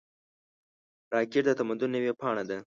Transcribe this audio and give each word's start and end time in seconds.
راکټ 1.13 1.43
د 1.47 1.49
تمدن 1.59 1.89
نوې 1.95 2.11
پاڼه 2.19 2.43
ده 2.49 2.57